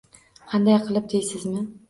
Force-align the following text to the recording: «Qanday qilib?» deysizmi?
«Qanday 0.53 0.79
qilib?» 0.87 1.07
deysizmi? 1.13 1.65